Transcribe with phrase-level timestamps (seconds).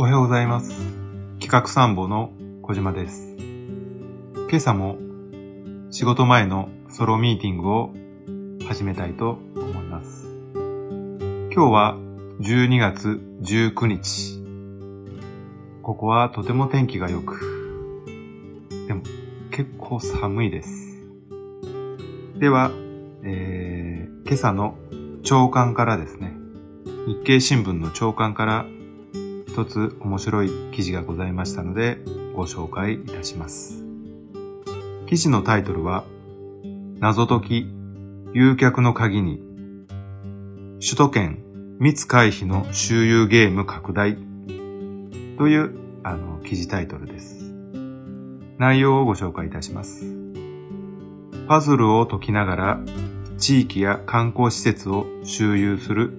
[0.00, 0.76] おはようございます。
[1.40, 2.30] 企画参謀の
[2.62, 3.36] 小島です。
[3.36, 4.96] 今朝も
[5.90, 7.92] 仕事前のソロミーティングを
[8.64, 10.28] 始めたいと思います。
[10.54, 11.96] 今日は
[12.38, 14.40] 12月19日。
[15.82, 19.02] ここはとても天気が良く、でも
[19.50, 21.08] 結構寒いです。
[22.38, 22.70] では、
[23.24, 24.76] えー、今朝の
[25.24, 26.36] 朝刊からですね、
[27.08, 28.64] 日経新聞の朝刊から
[29.58, 31.98] 一つ面白い記事がございましたので
[32.36, 33.84] ご紹介いたします。
[35.08, 36.04] 記事のタイトルは、
[37.00, 37.66] 謎解き、
[38.34, 39.40] 誘客の鍵に、
[40.80, 41.42] 首都圏
[41.80, 44.16] 密回避の周遊ゲーム拡大
[45.38, 47.52] というあの記事タイトルです。
[48.58, 50.04] 内容をご紹介いたします。
[51.48, 52.80] パズルを解きながら
[53.38, 56.12] 地域や観光施設を周遊する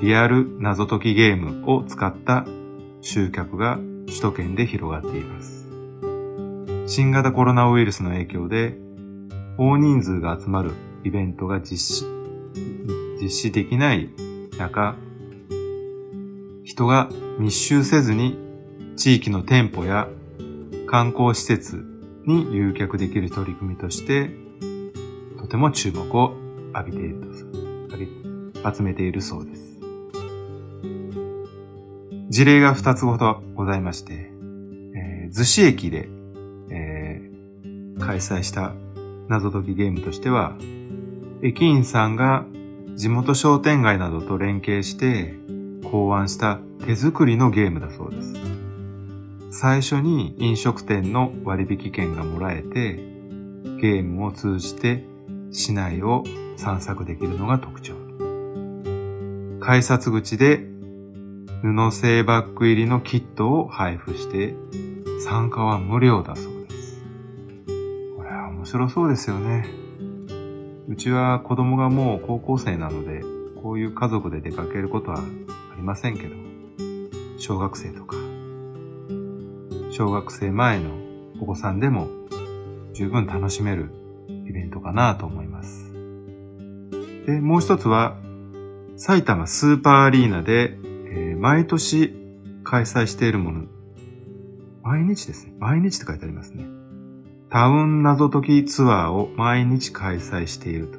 [0.00, 2.46] リアル謎解きゲームを使った
[3.00, 5.66] 集客が首都圏で広がっています。
[6.86, 8.76] 新型コロナウイルスの影響で
[9.58, 10.72] 大人数が集まる
[11.04, 12.06] イベントが実施、
[13.20, 14.08] 実施できない
[14.58, 14.96] 中、
[16.64, 18.38] 人が密集せずに
[18.96, 20.08] 地域の店舗や
[20.86, 21.84] 観光施設
[22.24, 24.30] に誘客できる取り組みとして、
[25.38, 26.34] とても注目を
[26.74, 29.77] 浴びていると、集めているそうです。
[32.38, 34.30] 事例が2つほどございまして、
[34.94, 36.08] えー、逗子駅で、
[36.70, 38.74] えー開催した
[39.26, 40.56] 謎解きゲームとしては、
[41.42, 42.44] 駅員さんが
[42.94, 45.34] 地元商店街などと連携して
[45.90, 48.34] 考案した手作りのゲームだそうです。
[49.50, 53.00] 最初に飲食店の割引券がもらえて、
[53.80, 55.02] ゲームを通じて
[55.50, 56.22] 市内を
[56.56, 57.94] 散策できるのが特徴。
[59.58, 60.77] 改札口で
[61.62, 64.54] 布製バッグ入りのキットを配布して、
[65.24, 67.00] 参加は無料だそうです。
[68.16, 69.66] これは面白そうですよね。
[70.88, 73.22] うちは子供がもう高校生なので、
[73.60, 75.22] こういう家族で出かけることはあ
[75.76, 76.34] りませんけど、
[77.38, 78.16] 小学生とか、
[79.90, 80.90] 小学生前の
[81.40, 82.08] お子さんでも
[82.94, 83.90] 十分楽しめる
[84.46, 85.92] イベントかなと思います。
[87.26, 88.16] で、もう一つは、
[88.96, 90.78] 埼玉スーパーアリーナで、
[91.38, 92.14] 毎年
[92.64, 93.64] 開催しているもの。
[94.82, 95.54] 毎日ですね。
[95.58, 96.64] 毎日って書いてありますね。
[97.48, 100.98] タウン謎解きツアーを毎日開催していると。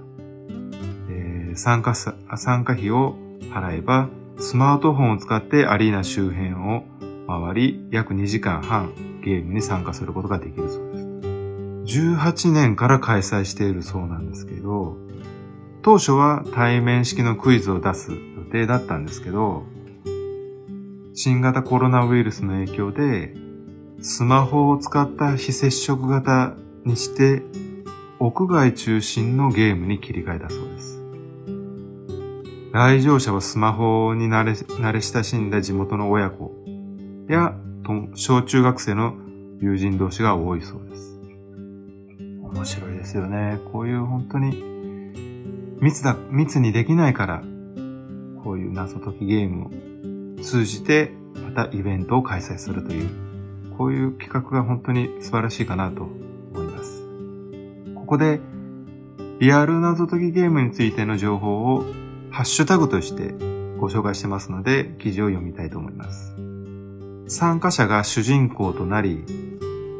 [1.09, 3.15] えー参加さ参加費を
[3.51, 4.07] 払えば、
[4.39, 6.83] スマートフォンを使ってアリーナ周辺を
[7.27, 10.91] 回り、約2時間半ゲームに参加することができるそう
[11.85, 11.99] です。
[11.99, 14.95] 18年から開催しているそうなんですけど、
[15.81, 18.17] 当初は対面式のクイズを出す予
[18.51, 19.65] 定だったんですけど、
[21.21, 23.33] 新型コロナウイルスの影響で、
[24.01, 27.43] スマホを使った非接触型にして、
[28.19, 31.01] 屋外中心のゲームに切り替えたそうです。
[32.71, 36.53] 来場者はスマホに慣れ慣れ親しんだ地元の親子
[37.27, 37.53] や
[38.15, 39.15] 小中学生の
[39.59, 41.19] 友人同士が多いそうです。
[42.17, 43.59] 面白いですよね。
[43.73, 44.63] こういう本当に
[45.81, 47.43] 密だ、密にできないから、
[48.41, 49.71] こういう謎解きゲームを
[50.41, 53.09] 通じてまたイベントを開催するという、
[53.77, 57.07] こういう企画が本当に素晴らしいかなと思います。
[57.95, 58.39] ここで、
[59.39, 61.85] リアル謎解きゲームについての情報を
[62.29, 63.33] ハッシュタグとして
[63.77, 66.35] ご紹介してますので、記事を読みたいと思います。
[67.27, 69.23] 参加者が主人公となり、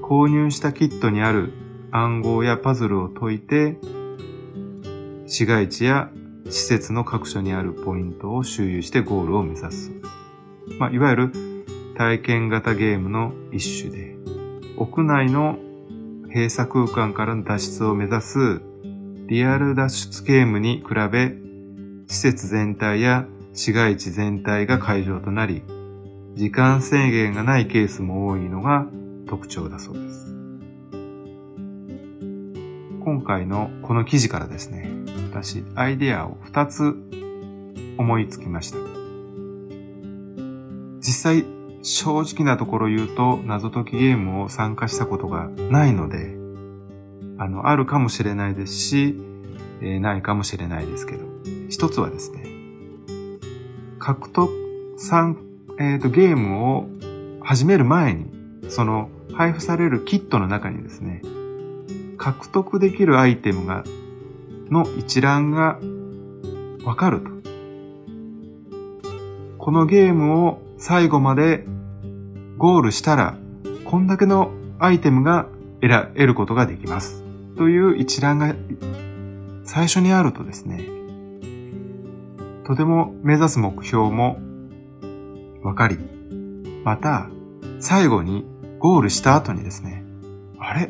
[0.04, 1.54] 購入したキットにある
[1.92, 3.78] 暗号やパズルを解いて、
[5.26, 6.10] 市街地や
[6.46, 9.92] 施設の各所にあるポイントを周遊してゴールを目指す。
[10.78, 11.32] まあ、いわゆる
[11.98, 14.16] 体験型ゲームの一種で、
[14.78, 15.58] 屋内の
[16.28, 18.62] 閉鎖空間からの脱出を目指す
[19.28, 21.36] リアル脱出ゲームに比べ、
[22.08, 25.64] 施設全体や市街地全体が会場となり、
[26.36, 28.88] 時間制限がないケースも多いのが
[29.28, 30.36] 特徴だそうです。
[33.04, 34.90] 今回のこの記事からですね、
[35.32, 36.96] 私、アイデアを2つ
[37.98, 38.99] 思いつきました。
[41.10, 41.46] 実際、
[41.82, 46.38] 正直なところ言うと、謎解きゲームを参加したことがないので、
[47.40, 49.20] あの、あるかもしれないですし、
[49.82, 51.26] えーないかもしれないですけど、
[51.68, 52.44] 一つはですね、
[53.98, 54.52] 獲得、
[55.00, 55.36] 参
[55.80, 56.86] えっ、と、ゲームを
[57.42, 58.28] 始める前に、
[58.70, 61.24] その配布されるキットの中にですね、
[62.20, 63.84] 獲得できるアイテムが、
[64.70, 65.80] の一覧が
[66.84, 67.32] わかると。
[69.58, 71.66] このゲームを最後まで
[72.58, 73.38] ゴールしたら、
[73.84, 75.50] こんだけのアイテムが
[75.82, 77.24] 得ることができます。
[77.58, 78.56] という一覧が
[79.66, 80.86] 最初にあるとですね、
[82.64, 84.40] とても目指す目標も
[85.64, 86.00] わかり、
[86.86, 87.30] また
[87.82, 88.46] 最後に
[88.80, 90.06] ゴールした後にですね、
[90.60, 90.90] あれ？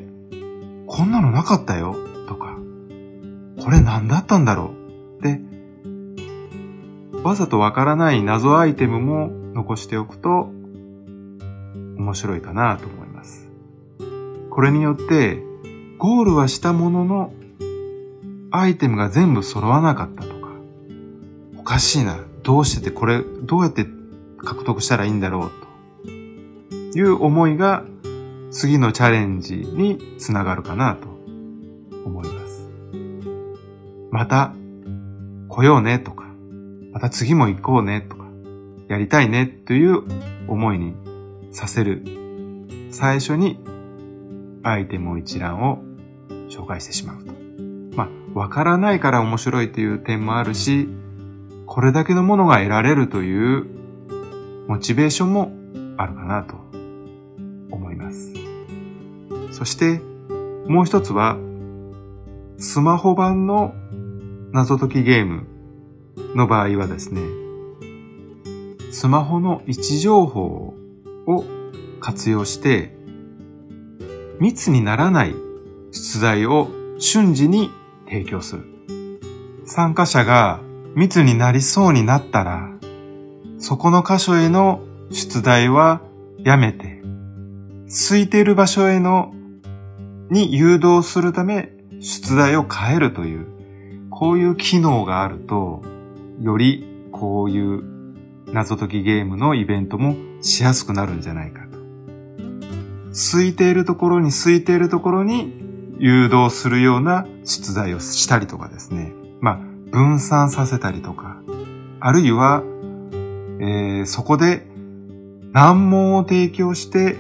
[0.85, 1.95] こんなのなかったよ？
[2.27, 2.55] とか、
[3.59, 4.71] これ何だったんだろ
[5.19, 5.19] う？
[5.19, 5.41] って、
[7.23, 10.49] わざとわからない謎アイテムも残しておくと
[11.97, 13.49] 面白いかなと思います。
[14.49, 15.43] これによって、
[15.97, 17.33] ゴールはしたものの、
[18.51, 20.49] アイテムが全部揃わなかったとか、
[21.57, 23.85] おかしいな、どうしててこれ、どうやって
[24.37, 25.51] 獲得したらいいんだろう
[26.91, 27.83] という思いが
[28.51, 31.07] 次のチャレンジにつながるかなと
[32.05, 32.69] 思います。
[34.11, 34.53] また
[35.47, 36.25] 来ようねとか、
[36.91, 38.18] また次も行こうねとか、
[38.89, 40.03] やりたいねという
[40.47, 40.95] 思いに
[41.51, 42.03] させる
[42.91, 43.59] 最初に
[44.63, 45.79] アイテムを一覧を
[46.49, 47.31] 紹介してしまうと。
[47.95, 50.89] まあ、わからないから面白いという点もあるし、
[51.65, 53.67] これだけのものが得られるという
[54.67, 55.51] モチベーションも
[55.97, 56.55] あるかなと
[57.71, 58.33] 思います。
[59.51, 60.01] そして
[60.67, 61.37] もう一つは
[62.57, 63.73] スマホ版の
[64.51, 65.45] 謎解きゲーム
[66.35, 67.21] の場合はですね、
[68.91, 70.73] スマホの位置情報
[71.27, 71.43] を
[71.99, 72.95] 活用して
[74.39, 75.35] 密にならない
[75.91, 77.71] 出題を瞬時に
[78.05, 78.65] 提供する。
[79.65, 80.61] 参加者が
[80.95, 82.69] 密になりそうになったら、
[83.59, 84.81] そこの箇所への
[85.11, 86.01] 出題は
[86.39, 87.01] やめて、
[87.87, 89.33] 空いている場所への
[90.29, 91.69] に誘導するため
[91.99, 93.47] 出題を変えるという、
[94.09, 95.81] こういう機能があると、
[96.41, 97.98] よりこういう
[98.53, 101.79] 謎解きゲームのイベントもしやすくなるんじゃないかと。
[103.31, 105.53] 空いているところに空いているところに
[105.99, 109.11] 誘導するような出題をしたりとかですね。
[109.41, 109.59] まあ、
[109.91, 111.41] 分散させたりとか、
[111.99, 112.63] あるいは、
[113.59, 114.65] えー、そこで
[115.51, 117.17] 難問を提供して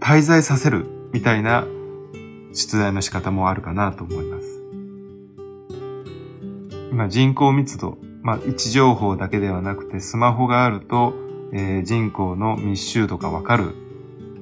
[0.00, 1.66] 滞在させるみたいな
[2.52, 4.64] 出題の仕方もあるかなと思います。
[6.92, 11.12] 今人口密度、まあ、位置情報だけではなくてスマホがあると、
[11.52, 13.74] えー、人口の密集度がわかる、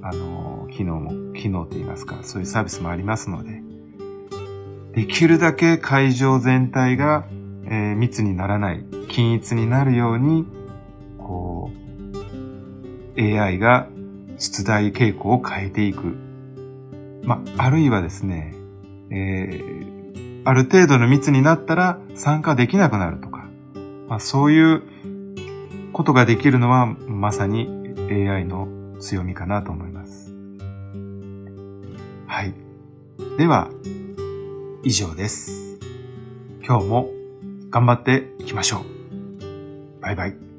[0.02, 3.61] あのー、機能も、機能といいますか、そういうサービスもありますので、
[4.94, 7.25] できるだけ会場全体が、
[7.64, 10.46] えー、密にならない、均一になるように、
[11.19, 11.73] こ
[13.17, 13.88] う、AI が
[14.38, 16.17] 出題傾向を変えていく。
[17.25, 18.55] まあ、あるいはですね、
[19.11, 23.31] えー、ある程度の密になったら参加できなくなると、
[24.08, 24.82] まあ、そういう
[25.93, 27.69] ことができるのはまさに
[28.10, 28.69] AI の
[28.99, 30.34] 強みかなと思います。
[32.26, 32.54] はい。
[33.37, 33.70] では、
[34.82, 35.78] 以上です。
[36.64, 37.10] 今日も
[37.70, 40.00] 頑張っていきましょう。
[40.00, 40.51] バイバイ。